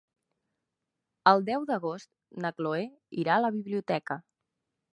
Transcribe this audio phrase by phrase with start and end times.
[1.31, 2.11] El deu d'agost
[2.45, 2.81] na Chloé
[3.25, 4.21] irà a la biblioteca.